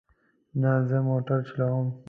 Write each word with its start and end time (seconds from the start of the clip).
نه، 0.61 0.71
زه 0.87 0.97
موټر 1.09 1.39
چلوم 1.49 1.87